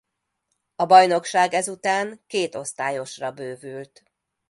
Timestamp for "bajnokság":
0.85-1.53